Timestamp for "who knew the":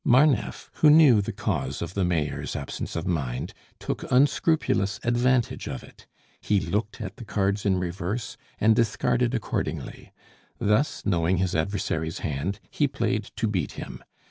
0.81-1.31